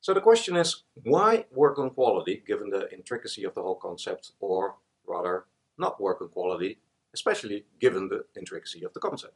So 0.00 0.14
the 0.14 0.20
question 0.20 0.56
is, 0.56 0.84
why 1.04 1.44
work 1.52 1.78
on 1.78 1.90
quality 1.90 2.42
given 2.46 2.70
the 2.70 2.90
intricacy 2.92 3.44
of 3.44 3.54
the 3.54 3.62
whole 3.62 3.74
concept, 3.74 4.32
or 4.40 4.76
rather 5.06 5.44
not 5.76 6.00
work 6.00 6.22
on 6.22 6.28
quality, 6.28 6.78
especially 7.12 7.66
given 7.80 8.08
the 8.08 8.24
intricacy 8.36 8.82
of 8.84 8.94
the 8.94 9.00
concept? 9.00 9.34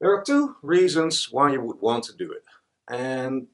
There 0.00 0.14
are 0.14 0.22
two 0.22 0.56
reasons 0.62 1.32
why 1.32 1.52
you 1.52 1.62
would 1.62 1.80
want 1.80 2.04
to 2.04 2.16
do 2.16 2.30
it. 2.30 2.44
And 2.88 3.46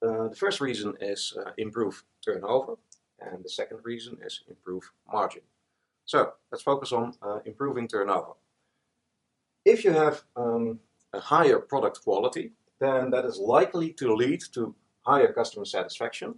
uh, 0.00 0.28
the 0.28 0.36
first 0.36 0.60
reason 0.60 0.94
is 1.00 1.36
uh, 1.36 1.50
improve 1.58 2.04
turnover, 2.24 2.76
and 3.20 3.44
the 3.44 3.48
second 3.48 3.80
reason 3.82 4.18
is 4.24 4.44
improve 4.48 4.92
margin. 5.12 5.42
So 6.04 6.32
let's 6.52 6.62
focus 6.62 6.92
on 6.92 7.14
uh, 7.20 7.40
improving 7.44 7.88
turnover. 7.88 8.34
If 9.64 9.84
you 9.84 9.92
have 9.92 10.22
um, 10.36 10.78
a 11.12 11.18
higher 11.18 11.58
product 11.58 12.02
quality, 12.04 12.52
then 12.78 13.10
that 13.10 13.24
is 13.24 13.38
likely 13.38 13.90
to 13.94 14.14
lead 14.14 14.42
to 14.54 14.74
higher 15.08 15.32
customer 15.32 15.64
satisfaction 15.64 16.34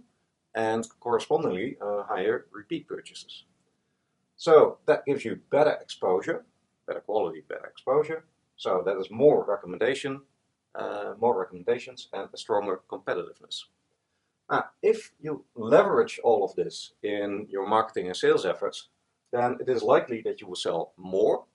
and 0.55 0.87
correspondingly 0.99 1.77
uh, 1.81 2.03
higher 2.03 2.45
repeat 2.51 2.87
purchases. 2.87 3.45
So 4.37 4.77
that 4.87 5.05
gives 5.05 5.23
you 5.25 5.39
better 5.49 5.75
exposure, 5.81 6.45
better 6.87 7.01
quality, 7.01 7.41
better 7.47 7.65
exposure. 7.65 8.25
So 8.55 8.81
that 8.85 8.97
is 8.97 9.09
more 9.11 9.45
recommendation, 9.45 10.21
uh, 10.75 11.13
more 11.19 11.37
recommendations 11.37 12.07
and 12.13 12.29
a 12.33 12.37
stronger 12.37 12.81
competitiveness. 12.89 13.57
Now, 14.49 14.65
if 14.81 15.13
you 15.19 15.45
leverage 15.55 16.19
all 16.23 16.43
of 16.43 16.55
this 16.55 16.93
in 17.03 17.47
your 17.49 17.67
marketing 17.67 18.07
and 18.07 18.17
sales 18.17 18.45
efforts, 18.45 18.89
then 19.31 19.57
it 19.61 19.69
is 19.69 19.81
likely 19.83 20.21
that 20.23 20.41
you 20.41 20.47
will 20.47 20.63
sell 20.67 20.93
more 20.97 21.45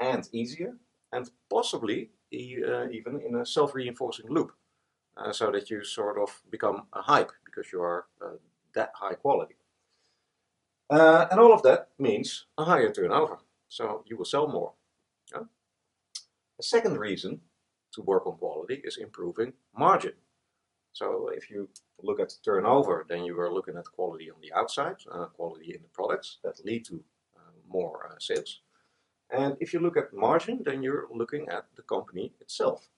and 0.00 0.28
easier 0.32 0.72
and 1.12 1.30
possibly 1.50 2.10
uh, 2.32 2.88
even 2.98 3.20
in 3.26 3.36
a 3.36 3.46
self-reinforcing 3.46 4.28
loop 4.28 4.52
uh, 5.18 5.32
so 5.32 5.50
that 5.50 5.70
you 5.70 5.84
sort 5.84 6.18
of 6.18 6.40
become 6.50 6.86
a 6.92 7.02
hype 7.02 7.32
because 7.44 7.72
you 7.72 7.82
are 7.82 8.06
uh, 8.24 8.36
that 8.74 8.92
high 8.94 9.14
quality. 9.14 9.56
Uh, 10.90 11.26
and 11.30 11.38
all 11.40 11.52
of 11.52 11.62
that 11.62 11.88
means 11.98 12.46
a 12.56 12.64
higher 12.64 12.90
turnover, 12.90 13.38
so 13.68 14.04
you 14.06 14.16
will 14.16 14.24
sell 14.24 14.48
more. 14.48 14.72
Yeah? 15.32 15.42
A 16.58 16.62
second 16.62 16.98
reason 16.98 17.40
to 17.92 18.02
work 18.02 18.26
on 18.26 18.38
quality 18.38 18.80
is 18.84 18.96
improving 18.96 19.52
margin. 19.76 20.12
So 20.92 21.30
if 21.34 21.50
you 21.50 21.68
look 22.02 22.20
at 22.20 22.32
turnover, 22.44 23.04
then 23.08 23.24
you 23.24 23.38
are 23.38 23.52
looking 23.52 23.76
at 23.76 23.84
quality 23.84 24.30
on 24.30 24.40
the 24.40 24.52
outside, 24.52 24.96
uh, 25.12 25.26
quality 25.26 25.74
in 25.74 25.82
the 25.82 25.88
products 25.88 26.38
that 26.42 26.64
lead 26.64 26.84
to 26.86 27.04
uh, 27.36 27.52
more 27.68 28.08
uh, 28.10 28.18
sales. 28.18 28.60
And 29.30 29.56
if 29.60 29.74
you 29.74 29.80
look 29.80 29.96
at 29.96 30.14
margin, 30.14 30.62
then 30.64 30.82
you're 30.82 31.06
looking 31.12 31.48
at 31.50 31.66
the 31.76 31.82
company 31.82 32.32
itself. 32.40 32.88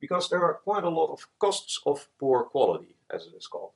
Because 0.00 0.28
there 0.28 0.42
are 0.42 0.54
quite 0.54 0.84
a 0.84 0.88
lot 0.88 1.12
of 1.12 1.26
costs 1.38 1.80
of 1.84 2.08
poor 2.18 2.44
quality, 2.44 2.96
as 3.12 3.26
it 3.26 3.34
is 3.36 3.46
called. 3.46 3.72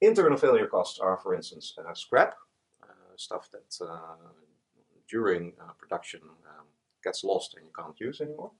Internal 0.00 0.38
failure 0.38 0.66
costs 0.66 0.98
are, 0.98 1.18
for 1.18 1.34
instance, 1.34 1.74
uh, 1.78 1.94
scrap, 1.94 2.34
uh, 2.82 3.16
stuff 3.16 3.48
that 3.52 3.84
uh, 3.84 4.32
during 5.08 5.52
uh, 5.60 5.72
production 5.78 6.20
um, 6.22 6.66
gets 7.04 7.22
lost 7.22 7.54
and 7.54 7.66
you 7.66 7.72
can't 7.76 8.00
use 8.00 8.20
anymore. 8.20 8.52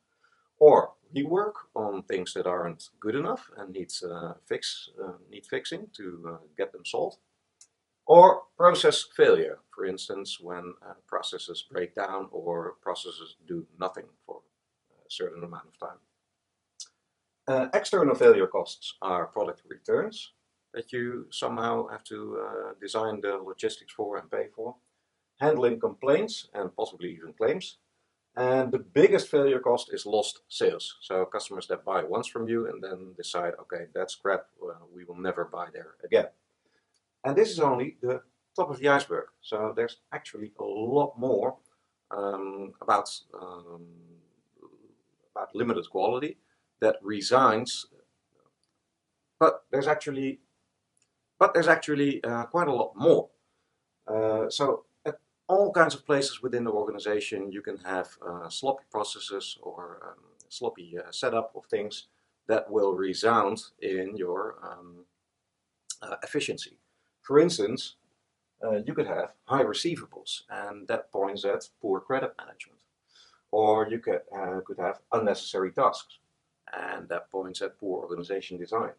Or 0.59 0.93
rework 1.17 1.55
on 1.75 2.03
things 2.03 2.35
that 2.35 2.47
aren't 2.47 2.91
good 3.01 3.17
enough 3.17 3.51
and 3.57 3.73
needs 3.73 4.05
fix, 4.47 4.91
need 5.31 5.47
fixing 5.47 5.89
to 5.97 6.39
get 6.57 6.71
them 6.73 6.85
solved. 6.85 7.19
Or 8.07 8.43
process 8.57 9.05
failure, 9.17 9.59
for 9.75 9.87
instance, 9.87 10.39
when 10.41 10.75
uh, 10.87 10.95
processes 11.07 11.65
break 11.71 11.95
down 11.95 12.29
or 12.31 12.75
processes 12.83 13.37
do 13.47 13.67
nothing 13.79 14.07
for 14.27 14.43
a 15.07 15.11
certain 15.11 15.43
amount 15.43 15.67
of 15.69 15.79
time. 15.79 15.99
Uh, 17.49 17.67
external 17.75 18.15
failure 18.15 18.47
costs 18.47 18.95
are 19.03 19.27
product 19.27 19.63
returns 19.69 20.33
that 20.73 20.93
you 20.93 21.27
somehow 21.31 21.87
have 21.89 22.05
to 22.05 22.39
uh, 22.41 22.73
design 22.81 23.21
the 23.21 23.37
logistics 23.37 23.93
for 23.93 24.17
and 24.17 24.31
pay 24.31 24.47
for. 24.55 24.77
Handling 25.41 25.81
complaints 25.81 26.49
and 26.55 26.75
possibly 26.77 27.11
even 27.15 27.33
claims. 27.33 27.79
And 28.37 28.73
the 28.73 28.79
biggest 28.79 29.29
failure 29.29 29.59
cost 29.59 29.93
is 29.93 30.07
lost 30.07 30.41
sales. 30.49 30.97
So 31.03 31.25
customers 31.27 31.67
that 31.67 31.85
buy 31.85 32.05
once 32.05 32.29
from 32.29 32.49
you 32.49 32.69
and 32.69 32.83
then 32.83 33.13
decide, 33.17 33.55
okay, 33.61 33.87
that's 33.93 34.15
crap, 34.15 34.47
we 34.95 35.05
will 35.05 35.19
never 35.19 35.45
buy 35.45 35.67
there 35.73 35.95
again. 36.05 36.29
And 37.25 37.37
this 37.37 37.51
is 37.51 37.59
only 37.59 37.97
the 38.01 38.23
top 38.55 38.71
of 38.71 38.79
the 38.79 38.89
iceberg. 38.89 39.27
So 39.43 39.73
there's 39.75 39.97
actually 40.13 40.53
a 40.59 40.65
lot 40.65 41.19
more 41.19 41.57
um, 42.11 42.73
about 42.81 43.11
um, 43.35 43.87
about 45.35 45.55
limited 45.55 45.89
quality 45.91 46.37
that 46.83 46.97
resigns. 47.03 47.87
But 49.41 49.65
there's 49.71 49.89
actually 49.89 50.41
but 51.39 51.55
there's 51.55 51.67
actually 51.77 52.23
uh, 52.23 52.45
quite 52.45 52.69
a 52.69 52.73
lot 52.73 52.93
more. 52.95 53.29
Uh, 54.07 54.49
so 54.49 54.85
at 55.05 55.17
all 55.49 55.73
kinds 55.73 55.95
of 55.95 56.07
places 56.07 56.41
within 56.41 56.63
the 56.63 56.71
organization, 56.71 57.51
you 57.51 57.63
can 57.63 57.79
have 57.79 58.09
uh, 58.25 58.49
sloppy 58.49 58.85
processes 58.93 59.59
or 59.61 59.99
um, 60.07 60.23
sloppy 60.49 60.97
uh, 60.99 61.11
setup 61.11 61.51
of 61.57 61.65
things 61.67 62.07
that 62.47 62.71
will 62.71 62.93
resound 62.95 63.61
in 63.81 64.17
your 64.17 64.55
um, 64.63 65.05
uh, 66.01 66.17
efficiency. 66.23 66.79
For 67.23 67.41
instance, 67.41 67.97
uh, 68.65 68.79
you 68.87 68.95
could 68.95 69.09
have 69.09 69.33
high 69.45 69.65
receivables, 69.65 70.43
and 70.49 70.87
that 70.87 71.11
points 71.11 71.45
at 71.45 71.69
poor 71.81 71.99
credit 71.99 72.35
management. 72.39 72.79
Or 73.51 73.89
you 73.91 73.99
could, 73.99 74.21
uh, 74.37 74.61
could 74.65 74.79
have 74.79 75.01
unnecessary 75.11 75.73
tasks, 75.73 76.19
and 76.73 77.09
that 77.09 77.31
points 77.31 77.63
at 77.63 77.79
poor 77.79 78.03
organization 78.03 78.59
design. 78.59 78.93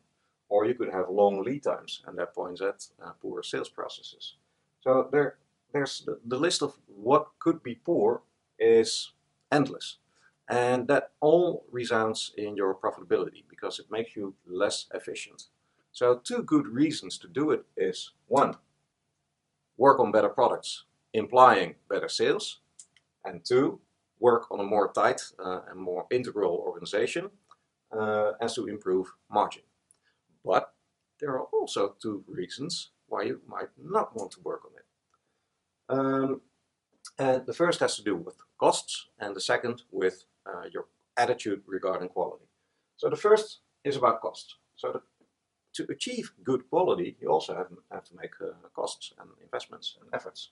Or 0.49 0.65
you 0.65 0.75
could 0.75 0.91
have 0.91 1.09
long 1.09 1.43
lead 1.43 1.63
times, 1.63 2.03
and 2.05 2.17
that 2.17 2.35
points 2.35 2.61
at 2.61 2.85
uh, 3.03 3.11
poor 3.21 3.41
sales 3.43 3.69
processes. 3.69 4.35
So 4.81 5.09
there, 5.11 5.37
there's 5.71 6.03
the, 6.05 6.19
the 6.25 6.37
list 6.37 6.61
of 6.61 6.77
what 6.87 7.27
could 7.39 7.63
be 7.63 7.75
poor 7.75 8.21
is 8.59 9.11
endless. 9.51 9.97
And 10.49 10.87
that 10.89 11.11
all 11.21 11.65
resounds 11.71 12.33
in 12.37 12.57
your 12.57 12.75
profitability 12.75 13.43
because 13.49 13.79
it 13.79 13.89
makes 13.89 14.15
you 14.15 14.35
less 14.45 14.87
efficient. 14.93 15.45
So 15.91 16.19
two 16.23 16.43
good 16.43 16.67
reasons 16.67 17.17
to 17.19 17.27
do 17.27 17.51
it 17.51 17.65
is 17.77 18.11
one, 18.27 18.55
work 19.77 19.99
on 19.99 20.11
better 20.11 20.29
products, 20.29 20.83
implying 21.13 21.75
better 21.89 22.09
sales, 22.09 22.59
and 23.23 23.43
two, 23.45 23.79
work 24.19 24.51
on 24.51 24.59
a 24.59 24.63
more 24.63 24.91
tight 24.91 25.21
uh, 25.43 25.61
and 25.69 25.79
more 25.79 26.05
integral 26.11 26.55
organization 26.55 27.29
uh, 27.97 28.33
as 28.41 28.55
to 28.55 28.67
improve 28.67 29.07
margin. 29.29 29.63
But 30.43 30.73
there 31.19 31.31
are 31.31 31.43
also 31.53 31.95
two 32.01 32.23
reasons 32.27 32.91
why 33.07 33.23
you 33.23 33.41
might 33.47 33.69
not 33.81 34.15
want 34.15 34.31
to 34.31 34.41
work 34.41 34.61
on 34.65 34.71
it. 34.75 34.87
Um, 35.89 36.41
and 37.17 37.45
the 37.45 37.53
first 37.53 37.79
has 37.79 37.95
to 37.97 38.03
do 38.03 38.15
with 38.15 38.35
costs, 38.57 39.07
and 39.19 39.35
the 39.35 39.41
second 39.41 39.83
with 39.91 40.25
uh, 40.45 40.63
your 40.71 40.85
attitude 41.17 41.61
regarding 41.67 42.09
quality. 42.09 42.45
So 42.97 43.09
the 43.09 43.15
first 43.15 43.59
is 43.83 43.97
about 43.97 44.21
costs. 44.21 44.55
So 44.75 44.91
the 44.91 45.01
to 45.73 45.87
achieve 45.89 46.31
good 46.43 46.69
quality, 46.69 47.17
you 47.19 47.29
also 47.29 47.55
have, 47.55 47.67
have 47.91 48.03
to 48.05 48.15
make 48.15 48.31
uh, 48.41 48.51
costs 48.75 49.13
and 49.19 49.29
investments 49.41 49.97
and 49.99 50.09
efforts. 50.13 50.49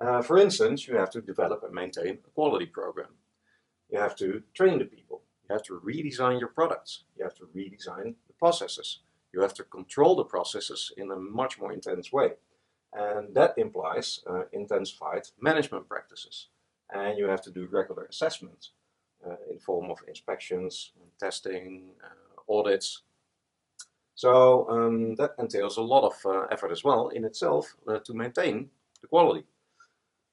Uh, 0.00 0.22
for 0.22 0.38
instance, 0.38 0.86
you 0.88 0.96
have 0.96 1.10
to 1.10 1.20
develop 1.20 1.62
and 1.62 1.74
maintain 1.74 2.18
a 2.26 2.30
quality 2.34 2.66
program. 2.66 3.08
You 3.90 3.98
have 3.98 4.16
to 4.16 4.42
train 4.54 4.78
the 4.78 4.84
people. 4.84 5.22
You 5.48 5.54
have 5.54 5.62
to 5.64 5.80
redesign 5.84 6.40
your 6.40 6.48
products. 6.48 7.04
You 7.16 7.24
have 7.24 7.34
to 7.36 7.48
redesign 7.56 8.14
the 8.26 8.32
processes. 8.38 9.00
You 9.32 9.40
have 9.42 9.54
to 9.54 9.64
control 9.64 10.16
the 10.16 10.24
processes 10.24 10.92
in 10.96 11.10
a 11.10 11.16
much 11.16 11.58
more 11.58 11.72
intense 11.72 12.12
way. 12.12 12.32
And 12.92 13.34
that 13.34 13.54
implies 13.56 14.20
uh, 14.26 14.44
intensified 14.52 15.28
management 15.40 15.88
practices. 15.88 16.48
And 16.90 17.18
you 17.18 17.26
have 17.26 17.42
to 17.42 17.50
do 17.50 17.68
regular 17.70 18.04
assessments 18.04 18.70
uh, 19.26 19.36
in 19.50 19.58
form 19.58 19.90
of 19.90 19.98
inspections, 20.08 20.92
testing, 21.18 21.90
uh, 22.02 22.52
audits, 22.52 23.02
so 24.16 24.66
um, 24.70 25.14
that 25.16 25.34
entails 25.38 25.76
a 25.76 25.82
lot 25.82 26.04
of 26.04 26.14
uh, 26.24 26.46
effort 26.50 26.72
as 26.72 26.82
well 26.82 27.08
in 27.08 27.24
itself 27.24 27.76
uh, 27.86 27.98
to 27.98 28.14
maintain 28.14 28.70
the 29.02 29.06
quality. 29.06 29.44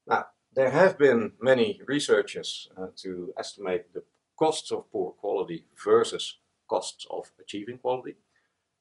Now, 0.07 0.27
there 0.55 0.71
have 0.71 0.97
been 0.97 1.33
many 1.41 1.81
researchers 1.85 2.69
uh, 2.77 2.87
to 2.97 3.33
estimate 3.37 3.93
the 3.93 4.03
costs 4.37 4.71
of 4.71 4.91
poor 4.91 5.11
quality 5.11 5.65
versus 5.83 6.37
costs 6.67 7.05
of 7.09 7.31
achieving 7.39 7.77
quality. 7.77 8.15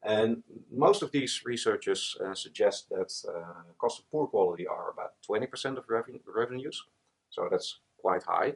And 0.03 0.43
most 0.71 1.03
of 1.03 1.13
these 1.13 1.43
researchers 1.45 2.17
uh, 2.25 2.35
suggest 2.35 2.89
that 2.91 3.13
uh, 3.29 3.73
costs 3.79 4.01
of 4.01 4.11
poor 4.11 4.27
quality 4.27 4.67
are 4.67 4.91
about 4.91 5.13
20% 5.29 5.77
of 5.77 5.87
reven 5.87 6.21
revenues. 6.27 6.83
So 7.31 7.49
that's 7.51 7.79
quite 7.99 8.25
high. 8.25 8.55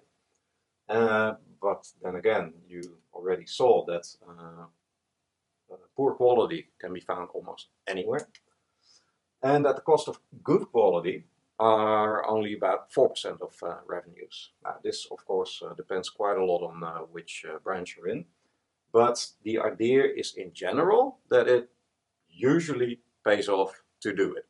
Uh, 0.89 1.35
but 1.61 1.87
then 2.03 2.17
again, 2.17 2.53
you 2.69 2.83
already 3.15 3.47
saw 3.47 3.85
that 3.87 4.07
uh, 4.29 4.67
poor 5.97 6.15
quality 6.15 6.69
can 6.81 6.93
be 6.93 7.01
found 7.01 7.29
almost 7.33 7.69
anywhere. 7.87 8.29
And 9.43 9.65
that 9.65 9.77
the 9.77 9.83
cost 9.83 10.09
of 10.09 10.19
good 10.43 10.67
quality 10.73 11.25
are 11.59 12.29
only 12.29 12.55
about 12.55 12.93
4% 12.93 13.41
of 13.41 13.55
uh, 13.63 13.77
revenues. 13.87 14.51
Now, 14.63 14.77
this, 14.83 15.07
of 15.11 15.25
course, 15.25 15.63
uh, 15.65 15.75
depends 15.75 16.11
quite 16.11 16.37
a 16.37 16.45
lot 16.45 16.63
on 16.63 16.85
uh, 16.85 16.99
which 17.11 17.45
uh, 17.49 17.59
branch 17.59 17.97
you're 17.97 18.09
in. 18.09 18.27
But 18.93 19.27
the 19.43 19.59
idea 19.59 20.05
is, 20.05 20.35
in 20.37 20.53
general, 20.53 21.19
that 21.31 21.49
it 21.49 21.71
usually 22.29 23.01
pays 23.25 23.49
off 23.49 23.83
to 24.03 24.15
do 24.15 24.35
it. 24.35 24.47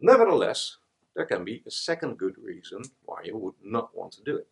Nevertheless, 0.00 0.76
there 1.14 1.26
can 1.26 1.44
be 1.44 1.62
a 1.66 1.70
second 1.70 2.18
good 2.18 2.36
reason 2.38 2.82
why 3.04 3.22
you 3.24 3.36
would 3.36 3.54
not 3.62 3.90
want 3.96 4.12
to 4.12 4.22
do 4.22 4.36
it. 4.36 4.46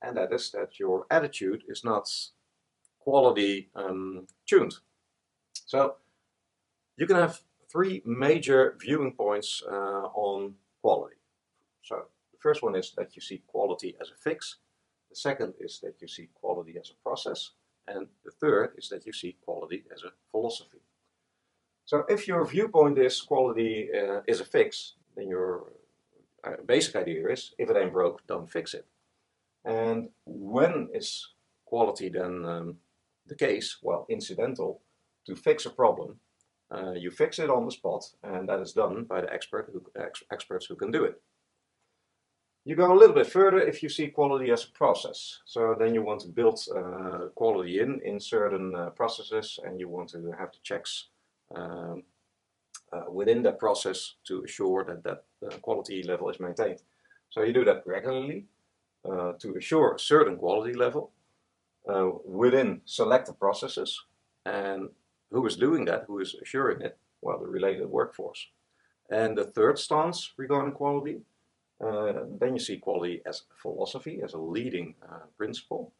And 0.00 0.16
that 0.16 0.32
is 0.32 0.50
that 0.52 0.78
your 0.78 1.06
attitude 1.10 1.64
is 1.68 1.82
not 1.84 2.08
quality 3.00 3.70
um, 3.74 4.26
tuned. 4.46 4.74
So 5.66 5.96
you 6.96 7.06
can 7.06 7.16
have 7.16 7.40
three 7.74 8.02
major 8.04 8.76
viewing 8.80 9.12
points 9.12 9.62
uh, 9.68 10.06
on 10.14 10.54
quality. 10.80 11.16
So 11.82 12.04
the 12.32 12.38
first 12.38 12.62
one 12.62 12.76
is 12.76 12.92
that 12.96 13.16
you 13.16 13.22
see 13.22 13.42
quality 13.48 13.96
as 14.00 14.10
a 14.10 14.14
fix. 14.22 14.58
The 15.10 15.16
second 15.16 15.54
is 15.58 15.80
that 15.82 16.00
you 16.00 16.06
see 16.06 16.28
quality 16.40 16.76
as 16.78 16.90
a 16.90 17.02
process. 17.02 17.50
And 17.88 18.06
the 18.24 18.30
third 18.30 18.74
is 18.78 18.88
that 18.90 19.04
you 19.06 19.12
see 19.12 19.36
quality 19.44 19.84
as 19.92 20.04
a 20.04 20.12
philosophy. 20.30 20.82
So 21.84 22.04
if 22.08 22.28
your 22.28 22.46
viewpoint 22.46 22.98
is 22.98 23.20
quality 23.20 23.88
uh, 23.92 24.20
is 24.26 24.40
a 24.40 24.44
fix, 24.44 24.94
then 25.16 25.28
your 25.28 25.64
uh, 26.44 26.62
basic 26.66 26.96
idea 26.96 27.28
is 27.28 27.54
if 27.58 27.68
it 27.68 27.76
ain't 27.76 27.92
broke, 27.92 28.26
don't 28.26 28.50
fix 28.50 28.72
it. 28.74 28.86
And 29.64 30.10
when 30.24 30.88
is 30.94 31.28
quality 31.66 32.08
then 32.08 32.44
um, 32.44 32.76
the 33.26 33.34
case? 33.34 33.78
Well, 33.82 34.06
incidental. 34.08 34.80
To 35.26 35.34
fix 35.34 35.64
a 35.64 35.70
problem, 35.70 36.20
uh, 36.72 36.92
you 36.92 37.10
fix 37.10 37.38
it 37.38 37.50
on 37.50 37.64
the 37.64 37.72
spot, 37.72 38.04
and 38.22 38.48
that 38.48 38.60
is 38.60 38.72
done 38.72 39.04
by 39.04 39.20
the 39.20 39.32
expert 39.32 39.70
who, 39.72 39.82
ex 40.00 40.22
experts 40.32 40.66
who 40.66 40.76
can 40.76 40.90
do 40.90 41.04
it. 41.04 41.20
You 42.64 42.76
go 42.76 42.92
a 42.92 42.98
little 42.98 43.14
bit 43.14 43.26
further 43.26 43.60
if 43.60 43.82
you 43.82 43.90
see 43.90 44.08
quality 44.08 44.50
as 44.50 44.64
a 44.64 44.70
process. 44.70 45.40
So 45.44 45.76
then 45.78 45.94
you 45.94 46.02
want 46.02 46.22
to 46.22 46.28
build 46.28 46.58
uh, 46.74 47.28
quality 47.34 47.80
in 47.80 48.00
in 48.00 48.18
certain 48.18 48.74
uh, 48.74 48.90
processes, 48.90 49.58
and 49.64 49.78
you 49.78 49.88
want 49.88 50.08
to 50.10 50.32
have 50.38 50.52
the 50.52 50.58
checks 50.62 51.08
um, 51.54 52.02
uh, 52.92 53.10
within 53.10 53.42
that 53.42 53.58
process 53.58 54.14
to 54.24 54.42
assure 54.44 54.84
that 54.84 55.02
that 55.02 55.24
uh, 55.46 55.58
quality 55.58 56.02
level 56.02 56.30
is 56.30 56.40
maintained. 56.40 56.82
So 57.28 57.42
you 57.42 57.52
do 57.52 57.64
that 57.64 57.86
regularly 57.86 58.46
uh, 59.04 59.32
to 59.40 59.56
assure 59.56 59.94
a 59.94 59.98
certain 59.98 60.36
quality 60.36 60.72
level 60.72 61.10
within 62.24 62.80
selected 62.86 63.38
processes. 63.38 64.06
And 64.46 64.88
who 65.34 65.46
is 65.46 65.56
doing 65.56 65.84
that, 65.86 66.04
who 66.06 66.20
is 66.20 66.34
assuring 66.42 66.80
it? 66.80 66.96
Well, 67.20 67.38
the 67.38 67.46
related 67.46 67.86
workforce. 67.86 68.46
And 69.10 69.36
the 69.36 69.44
third 69.44 69.78
stance 69.78 70.32
regarding 70.36 70.72
quality, 70.72 71.20
uh, 71.84 72.12
then 72.40 72.54
you 72.54 72.60
see 72.60 72.78
quality 72.78 73.20
as 73.26 73.42
philosophy, 73.60 74.20
as 74.24 74.34
a 74.34 74.38
leading 74.38 74.94
uh, 75.02 75.26
principle. 75.36 75.92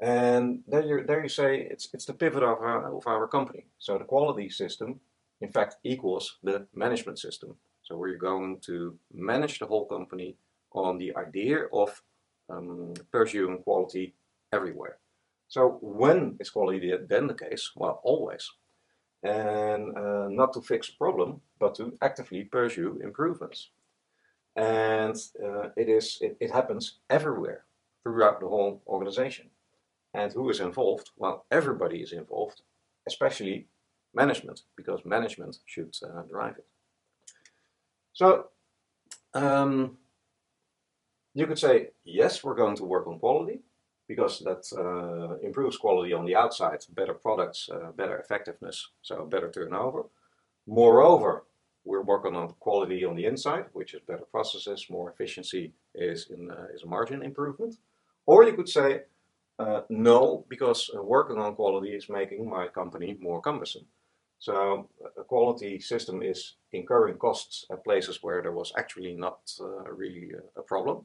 And 0.00 0.60
then 0.68 0.86
you, 0.86 1.04
there 1.04 1.22
you 1.22 1.28
say 1.28 1.66
it's, 1.70 1.88
it's 1.92 2.04
the 2.04 2.12
pivot 2.12 2.42
of 2.42 2.58
our, 2.60 2.96
of 2.96 3.06
our 3.06 3.26
company. 3.26 3.64
So 3.78 3.98
the 3.98 4.04
quality 4.04 4.48
system 4.48 5.00
in 5.40 5.50
fact 5.50 5.76
equals 5.82 6.38
the 6.42 6.66
management 6.74 7.18
system. 7.18 7.56
So 7.82 7.96
we're 7.96 8.18
going 8.18 8.60
to 8.66 8.96
manage 9.12 9.58
the 9.58 9.66
whole 9.66 9.86
company 9.86 10.36
on 10.72 10.98
the 10.98 11.16
idea 11.16 11.66
of 11.72 12.02
um, 12.50 12.94
pursuing 13.10 13.58
quality 13.58 14.14
everywhere. 14.52 14.98
So 15.48 15.78
when 15.80 16.36
is 16.40 16.50
quality 16.50 16.92
then 17.08 17.26
the 17.26 17.34
case? 17.34 17.72
Well, 17.74 18.00
always. 18.04 18.50
And 19.22 19.96
uh, 19.96 20.28
not 20.28 20.52
to 20.52 20.60
fix 20.60 20.88
a 20.88 20.96
problem, 20.96 21.40
but 21.58 21.74
to 21.76 21.96
actively 22.02 22.44
pursue 22.44 23.00
improvements. 23.02 23.70
And 24.54 25.16
uh, 25.42 25.70
it, 25.76 25.88
is, 25.88 26.18
it, 26.20 26.36
it 26.40 26.50
happens 26.50 26.98
everywhere 27.08 27.64
throughout 28.02 28.40
the 28.40 28.48
whole 28.48 28.82
organization. 28.86 29.46
And 30.14 30.32
who 30.32 30.50
is 30.50 30.60
involved? 30.60 31.10
Well, 31.16 31.46
everybody 31.50 31.98
is 31.98 32.12
involved, 32.12 32.62
especially 33.06 33.66
management, 34.14 34.62
because 34.76 35.04
management 35.04 35.58
should 35.66 35.94
uh, 36.04 36.22
drive 36.22 36.56
it. 36.58 36.66
So 38.12 38.46
um, 39.34 39.96
you 41.34 41.46
could 41.46 41.58
say, 41.58 41.88
yes, 42.04 42.42
we're 42.42 42.54
going 42.54 42.76
to 42.76 42.84
work 42.84 43.06
on 43.06 43.18
quality, 43.18 43.60
because 44.08 44.40
that 44.40 44.64
uh, 44.76 45.36
improves 45.46 45.76
quality 45.76 46.12
on 46.14 46.24
the 46.24 46.34
outside, 46.34 46.78
better 46.96 47.14
products, 47.14 47.68
uh, 47.70 47.92
better 47.92 48.18
effectiveness, 48.18 48.88
so 49.02 49.26
better 49.26 49.50
turnover. 49.50 50.06
Moreover, 50.66 51.44
we're 51.84 52.02
working 52.02 52.34
on 52.34 52.54
quality 52.58 53.04
on 53.04 53.16
the 53.16 53.26
inside, 53.26 53.66
which 53.72 53.94
is 53.94 54.00
better 54.08 54.24
processes, 54.30 54.86
more 54.90 55.10
efficiency 55.10 55.72
is, 55.94 56.30
in, 56.30 56.50
uh, 56.50 56.66
is 56.74 56.82
a 56.82 56.86
margin 56.86 57.22
improvement. 57.22 57.76
Or 58.26 58.44
you 58.44 58.54
could 58.54 58.68
say, 58.68 59.02
uh, 59.58 59.82
no, 59.88 60.44
because 60.48 60.90
uh, 60.96 61.02
working 61.02 61.38
on 61.38 61.54
quality 61.54 61.90
is 61.90 62.08
making 62.08 62.48
my 62.48 62.68
company 62.68 63.16
more 63.20 63.40
cumbersome. 63.40 63.86
So 64.38 64.88
a 65.18 65.24
quality 65.24 65.80
system 65.80 66.22
is 66.22 66.54
incurring 66.72 67.16
costs 67.16 67.66
at 67.70 67.84
places 67.84 68.22
where 68.22 68.40
there 68.40 68.52
was 68.52 68.72
actually 68.78 69.14
not 69.14 69.40
uh, 69.60 69.90
really 69.90 70.30
a 70.56 70.62
problem. 70.62 71.04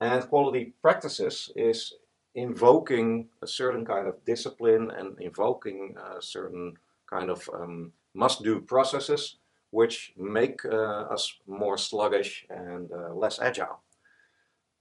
And 0.00 0.28
quality 0.28 0.74
practices 0.82 1.52
is 1.54 1.94
invoking 2.38 3.28
a 3.42 3.46
certain 3.46 3.84
kind 3.84 4.06
of 4.06 4.24
discipline 4.24 4.90
and 4.90 5.18
invoking 5.20 5.94
a 5.96 6.22
certain 6.22 6.74
kind 7.06 7.30
of 7.30 7.48
um, 7.52 7.92
must-do 8.14 8.60
processes 8.60 9.36
which 9.70 10.12
make 10.16 10.64
uh, 10.64 11.14
us 11.14 11.34
more 11.46 11.76
sluggish 11.76 12.46
and 12.48 12.90
uh, 12.90 13.12
less 13.12 13.38
agile. 13.38 13.80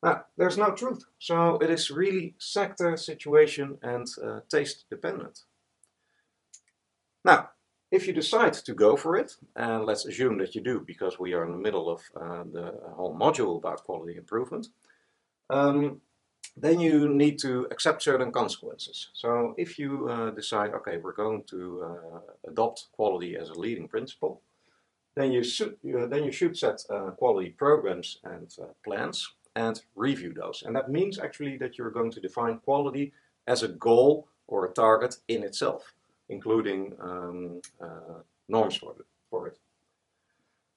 Now, 0.04 0.26
there's 0.38 0.58
no 0.58 0.72
truth, 0.72 1.04
so 1.20 1.58
it 1.58 1.70
is 1.70 1.92
really 1.92 2.36
sector, 2.38 2.96
situation 2.96 3.78
and 3.82 4.08
uh, 4.24 4.40
taste 4.50 4.86
dependent. 4.90 5.42
Now, 7.26 7.50
if 7.92 8.06
you 8.06 8.14
decide 8.14 8.54
to 8.54 8.74
go 8.74 8.96
for 8.96 9.18
it, 9.18 9.36
and 9.56 9.86
let's 9.86 10.06
assume 10.06 10.38
that 10.38 10.54
you 10.56 10.62
do 10.62 10.84
because 10.86 11.20
we 11.20 11.34
are 11.34 11.46
in 11.46 11.52
the 11.52 11.58
middle 11.58 11.90
of 11.90 12.02
uh, 12.16 12.44
the 12.52 12.74
whole 12.96 13.18
module 13.18 13.58
about 13.58 13.84
quality 13.84 14.16
improvement, 14.16 14.68
um, 15.50 16.02
then 16.60 16.80
you 16.80 17.08
need 17.10 17.38
to 17.40 17.68
accept 17.72 18.02
certain 18.02 18.32
consequences. 18.32 19.10
So 19.14 19.54
if 19.58 19.78
you 19.78 20.10
uh, 20.10 20.32
decide, 20.32 20.74
okay, 20.74 20.98
we're 20.98 21.14
going 21.14 21.44
to 21.44 21.84
uh, 21.84 22.20
adopt 22.48 22.88
quality 22.92 23.38
as 23.38 23.50
a 23.50 23.60
leading 23.60 23.88
principle, 23.88 24.42
then 25.16 25.32
you 25.32 25.44
should, 25.44 25.78
then 25.84 26.24
you 26.24 26.32
should 26.32 26.58
set 26.58 26.84
uh, 26.90 27.12
quality 27.12 27.50
programs 27.50 28.20
and 28.24 28.54
uh, 28.62 28.66
plans 28.84 29.34
and 29.56 29.82
review 29.96 30.34
those. 30.34 30.64
And 30.66 30.76
that 30.76 30.90
means 30.90 31.20
actually 31.20 31.58
that 31.58 31.78
you're 31.78 31.92
going 31.92 32.12
to 32.12 32.20
define 32.20 32.60
quality 32.60 33.14
as 33.48 33.64
a 33.64 33.68
goal 33.68 34.28
or 34.48 34.66
a 34.66 34.74
target 34.74 35.18
in 35.28 35.44
itself 35.44 35.94
including 36.30 36.94
um, 37.00 37.62
uh, 37.82 38.22
norms 38.48 38.76
for 38.78 38.96
for 39.30 39.48
it. 39.48 39.58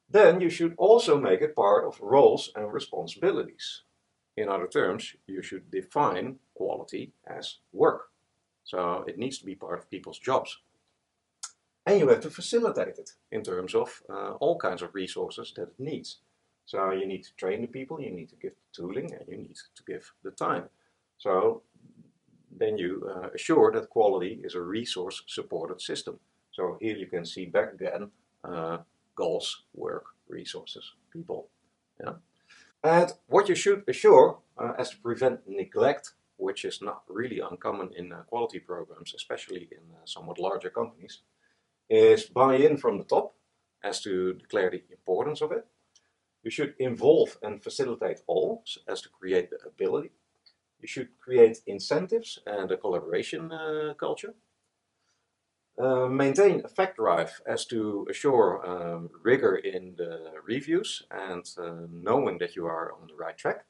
Then 0.09 0.41
you 0.41 0.51
should 0.51 0.75
also 0.77 1.21
make 1.21 1.41
it 1.41 1.55
part 1.55 1.85
of 1.85 2.01
roles 2.01 2.51
and 2.57 2.73
responsibilities. 2.73 3.83
In 4.41 4.49
other 4.49 4.67
terms, 4.67 5.17
you 5.27 5.43
should 5.43 5.71
define 5.71 6.37
quality 6.55 7.13
as 7.27 7.59
work. 7.73 8.09
So 8.65 9.05
it 9.07 9.19
needs 9.19 9.39
to 9.39 9.45
be 9.45 9.55
part 9.55 9.79
of 9.79 9.91
people's 9.91 10.19
jobs. 10.19 10.59
And 11.85 12.01
you 12.01 12.09
have 12.09 12.21
to 12.21 12.31
facilitate 12.31 12.99
it 12.99 13.11
in 13.31 13.43
terms 13.43 13.75
of 13.75 14.03
uh, 14.09 14.33
all 14.41 14.59
kinds 14.59 14.81
of 14.83 14.95
resources 14.95 15.53
that 15.57 15.69
it 15.69 15.79
needs. 15.79 16.21
So 16.65 16.91
you 16.93 17.07
need 17.07 17.25
to 17.25 17.35
train 17.37 17.61
the 17.61 17.67
people, 17.67 18.01
you 18.01 18.13
need 18.13 18.31
to 18.31 18.37
give 18.37 18.55
the 18.55 18.83
tooling, 18.83 19.13
and 19.13 19.29
you 19.29 19.37
need 19.37 19.57
to 19.75 19.83
give 19.87 20.11
the 20.23 20.31
time. 20.31 20.65
So 21.19 21.63
then 22.59 22.79
you 22.79 23.07
uh, 23.15 23.29
assure 23.35 23.73
that 23.73 23.91
quality 23.91 24.41
is 24.43 24.55
a 24.55 24.63
resource 24.63 25.23
supported 25.27 25.81
system. 25.81 26.19
So 26.53 26.79
here 26.81 26.97
you 26.97 27.07
can 27.07 27.25
see 27.27 27.45
back 27.47 27.75
again 27.75 28.11
uh, 28.45 28.79
goals, 29.15 29.65
work, 29.75 30.05
resources, 30.29 30.93
people. 31.13 31.49
Yeah? 32.03 32.15
And 32.83 33.13
what 33.27 33.49
you 33.49 33.55
should 33.55 33.85
assure 33.89 34.39
uh, 34.59 34.73
as 34.79 34.91
to 34.91 34.99
prevent 34.99 35.49
neglect, 35.49 36.13
which 36.37 36.65
is 36.65 36.81
not 36.81 37.03
really 37.09 37.41
uncommon 37.41 37.91
in 37.97 38.13
uh, 38.13 38.23
quality 38.23 38.59
programs, 38.59 39.15
especially 39.15 39.69
in 39.71 39.95
uh, 39.95 40.07
somewhat 40.07 40.39
larger 40.39 40.71
companies, 40.71 41.21
is 41.89 42.25
buy-in 42.25 42.77
from 42.79 42.99
the 42.99 43.05
top 43.05 43.35
as 43.85 44.01
to 44.03 44.35
declare 44.35 44.71
the 44.71 44.83
importance 44.91 45.43
of 45.43 45.53
it. 45.53 45.67
You 46.43 46.51
should 46.51 46.75
involve 46.79 47.37
and 47.43 47.63
facilitate 47.63 48.21
all 48.27 48.65
as 48.89 49.03
to 49.03 49.09
create 49.11 49.51
the 49.51 49.59
ability 49.67 50.13
you 50.81 50.89
should 50.89 51.09
create 51.19 51.61
incentives 51.67 52.39
and 52.47 52.71
a 52.71 52.77
collaboration 52.77 53.53
uh, 53.53 53.95
culture. 53.99 54.35
Uh, 55.79 56.07
maintain 56.07 56.61
a 56.65 56.69
fact 56.69 56.97
drive 56.97 57.41
as 57.47 57.65
to 57.65 58.07
assure 58.11 58.61
um, 58.67 59.09
rigor 59.23 59.57
in 59.57 59.95
the 59.97 60.33
reviews 60.47 61.03
and 61.11 61.49
uh, 61.59 61.87
knowing 61.91 62.37
that 62.39 62.55
you 62.55 62.67
are 62.67 62.93
on 62.93 63.07
the 63.07 63.15
right 63.15 63.39
track. 63.39 63.65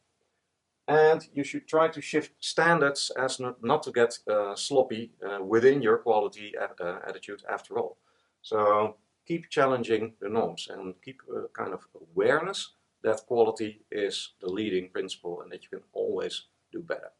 And 0.88 1.28
you 1.32 1.44
should 1.44 1.68
try 1.68 1.86
to 1.86 2.00
shift 2.00 2.32
standards 2.40 3.12
as 3.16 3.38
not, 3.38 3.62
not 3.62 3.84
to 3.84 3.92
get 3.92 4.18
uh, 4.28 4.56
sloppy 4.56 5.12
uh, 5.24 5.44
within 5.44 5.82
your 5.82 5.98
quality 5.98 6.52
uh, 6.58 6.98
attitude 7.06 7.44
after 7.48 7.78
all. 7.78 7.96
So 8.42 8.96
keep 9.24 9.48
challenging 9.48 10.14
the 10.20 10.28
norms 10.28 10.66
and 10.68 10.94
keep 11.04 11.20
a 11.32 11.46
kind 11.56 11.72
of 11.72 11.86
awareness 11.94 12.72
that 13.04 13.24
quality 13.26 13.82
is 13.90 14.32
the 14.40 14.50
leading 14.50 14.90
principle 14.90 15.42
and 15.42 15.52
that 15.52 15.62
you 15.62 15.68
can 15.68 15.86
always 15.92 16.46
do 16.72 16.80
better. 16.80 17.12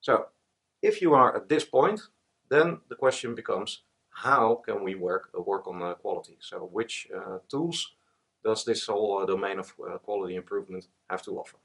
So 0.00 0.26
if 0.80 1.02
you 1.02 1.14
are 1.14 1.36
at 1.36 1.48
this 1.48 1.64
point, 1.64 2.00
then 2.48 2.80
the 2.88 2.96
question 2.96 3.34
becomes, 3.34 3.82
how 4.24 4.62
can 4.66 4.82
we 4.82 4.94
work, 4.94 5.30
uh, 5.36 5.40
work 5.40 5.66
on 5.68 5.82
uh, 5.82 5.94
quality? 5.94 6.36
So 6.40 6.68
which 6.72 7.08
uh, 7.16 7.38
tools 7.48 7.94
does 8.44 8.64
this 8.64 8.86
whole 8.86 9.24
domain 9.26 9.58
of 9.58 9.72
quality 10.02 10.34
improvement 10.36 10.86
have 11.10 11.22
to 11.22 11.38
offer? 11.38 11.58